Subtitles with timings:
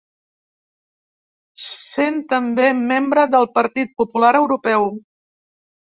[1.97, 4.93] Sent també membre del Partit Popular Europeu.